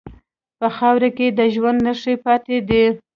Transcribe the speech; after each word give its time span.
په 0.59 0.67
خاوره 0.77 1.09
کې 1.17 1.27
د 1.37 1.39
ژوند 1.53 1.79
نښې 1.85 2.15
پاتې 2.25 2.57
دي. 2.67 2.83